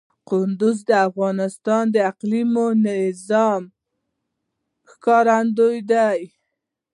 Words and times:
کندهار 0.29 0.77
د 0.89 0.91
افغانستان 1.07 1.83
د 1.95 1.97
اقلیمي 2.11 2.65
نظام 2.87 3.61
ښکارندوی 4.91 5.79
ده. 5.91 6.07